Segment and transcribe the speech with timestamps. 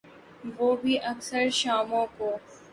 [0.57, 2.35] وہ بھی اکثر شاموں کو۔